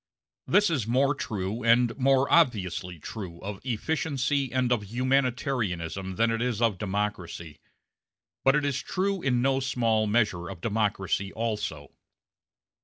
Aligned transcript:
This 0.47 0.71
is 0.71 0.87
more 0.87 1.13
true, 1.13 1.63
and 1.63 1.95
more 1.95 2.27
obviously 2.33 2.97
true, 2.97 3.39
of 3.41 3.59
efficiency 3.63 4.51
and 4.51 4.71
of 4.71 4.83
humanitarianism 4.85 6.15
than 6.15 6.31
it 6.31 6.41
is 6.41 6.59
of 6.59 6.79
democracy; 6.79 7.59
but 8.43 8.55
it 8.55 8.65
is 8.65 8.81
true 8.81 9.21
in 9.21 9.43
no 9.43 9.59
small 9.59 10.07
measure 10.07 10.49
of 10.49 10.59
democracy 10.59 11.31
also. 11.31 11.91